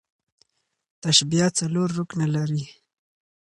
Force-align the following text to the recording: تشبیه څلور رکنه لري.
تشبیه 1.03 1.47
څلور 1.59 1.87
رکنه 1.99 2.27
لري. 2.35 2.63